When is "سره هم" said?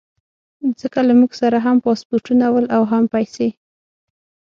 1.41-1.77